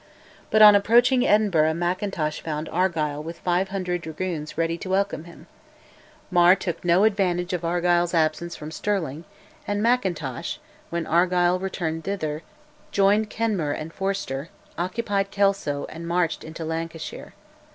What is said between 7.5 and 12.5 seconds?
of Argyll's absence from Stirling, and Mackintosh, when Argyll returned thither,